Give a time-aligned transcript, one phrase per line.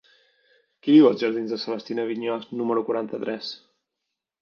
[0.87, 3.55] Qui viu als jardins de Celestina Vigneaux número quaranta-tres?